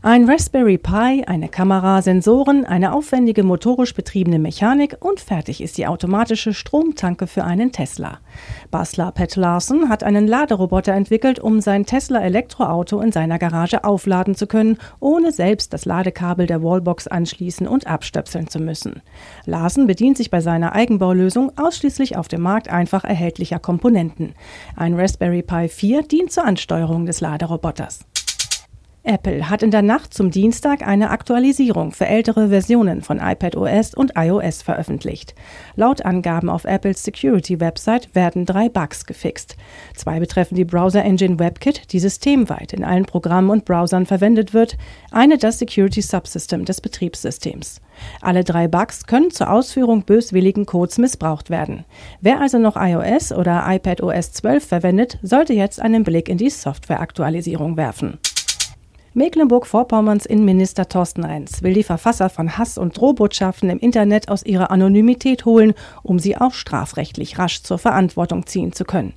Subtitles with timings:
[0.00, 5.88] Ein Raspberry Pi, eine Kamera, Sensoren, eine aufwendige motorisch betriebene Mechanik und fertig ist die
[5.88, 8.20] automatische Stromtanke für einen Tesla.
[8.70, 14.36] Basler Pat Larson hat einen Laderoboter entwickelt, um sein Tesla Elektroauto in seiner Garage aufladen
[14.36, 19.02] zu können, ohne selbst das Ladekabel der Wallbox anschließen und abstöpseln zu müssen.
[19.46, 24.34] Larson bedient sich bei seiner Eigenbaulösung ausschließlich auf dem Markt einfach erhältlicher Komponenten.
[24.76, 28.06] Ein Raspberry Pi 4 dient zur Ansteuerung des Laderoboters.
[29.08, 34.12] Apple hat in der Nacht zum Dienstag eine Aktualisierung für ältere Versionen von iPadOS und
[34.16, 35.34] iOS veröffentlicht.
[35.76, 39.56] Laut Angaben auf Apples Security-Website werden drei Bugs gefixt.
[39.94, 44.76] Zwei betreffen die Browser-Engine WebKit, die systemweit in allen Programmen und Browsern verwendet wird,
[45.10, 47.80] eine das Security Subsystem des Betriebssystems.
[48.20, 51.86] Alle drei Bugs können zur Ausführung böswilligen Codes missbraucht werden.
[52.20, 57.78] Wer also noch iOS oder iPadOS 12 verwendet, sollte jetzt einen Blick in die Softwareaktualisierung
[57.78, 58.18] werfen.
[59.14, 64.70] Mecklenburg-Vorpommerns Innenminister Thorsten Renz will die Verfasser von Hass- und Drohbotschaften im Internet aus ihrer
[64.70, 69.14] Anonymität holen, um sie auch strafrechtlich rasch zur Verantwortung ziehen zu können.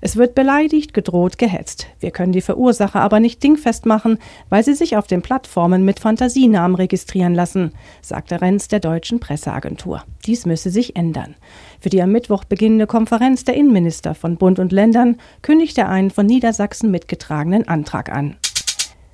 [0.00, 1.88] Es wird beleidigt, gedroht, gehetzt.
[2.00, 6.00] Wir können die Verursacher aber nicht dingfest machen, weil sie sich auf den Plattformen mit
[6.00, 10.04] Fantasienamen registrieren lassen, sagte Renz der deutschen Presseagentur.
[10.24, 11.34] Dies müsse sich ändern.
[11.80, 16.10] Für die am Mittwoch beginnende Konferenz der Innenminister von Bund und Ländern kündigt er einen
[16.10, 18.36] von Niedersachsen mitgetragenen Antrag an.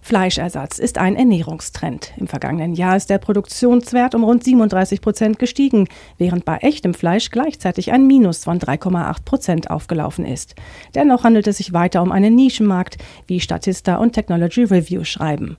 [0.03, 2.13] Fleischersatz ist ein Ernährungstrend.
[2.17, 7.31] Im vergangenen Jahr ist der Produktionswert um rund 37 Prozent gestiegen, während bei echtem Fleisch
[7.31, 10.55] gleichzeitig ein Minus von 3,8 Prozent aufgelaufen ist.
[10.95, 15.57] Dennoch handelt es sich weiter um einen Nischenmarkt, wie Statista und Technology Review schreiben.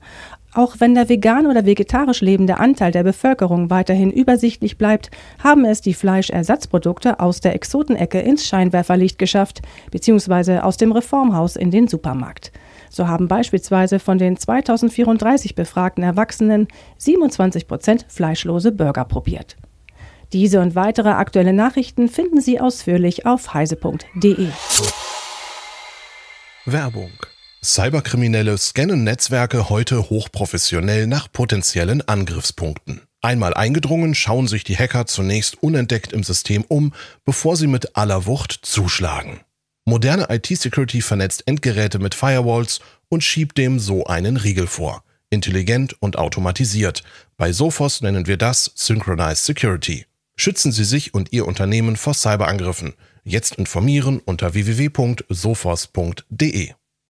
[0.54, 5.10] Auch wenn der vegan oder vegetarisch lebende Anteil der Bevölkerung weiterhin übersichtlich bleibt,
[5.42, 11.72] haben es die Fleischersatzprodukte aus der Exotenecke ins Scheinwerferlicht geschafft, beziehungsweise aus dem Reformhaus in
[11.72, 12.52] den Supermarkt.
[12.92, 19.56] So haben beispielsweise von den 2034 befragten Erwachsenen 27 Prozent fleischlose Burger probiert.
[20.34, 24.50] Diese und weitere aktuelle Nachrichten finden Sie ausführlich auf heise.de.
[26.66, 27.12] Werbung.
[27.64, 33.02] Cyberkriminelle scannen Netzwerke heute hochprofessionell nach potenziellen Angriffspunkten.
[33.22, 36.94] Einmal eingedrungen, schauen sich die Hacker zunächst unentdeckt im System um,
[37.24, 39.42] bevor sie mit aller Wucht zuschlagen.
[39.86, 45.04] Moderne IT-Security vernetzt Endgeräte mit Firewalls und schiebt dem so einen Riegel vor.
[45.30, 47.04] Intelligent und automatisiert.
[47.38, 50.06] Bei Sophos nennen wir das Synchronized Security.
[50.36, 52.94] Schützen Sie sich und Ihr Unternehmen vor Cyberangriffen.
[53.24, 56.74] Jetzt informieren unter www.sophos.de.